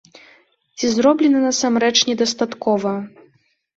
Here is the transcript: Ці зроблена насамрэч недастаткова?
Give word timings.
Ці 0.77 0.89
зроблена 0.93 1.39
насамрэч 1.47 1.93
недастаткова? 2.11 2.95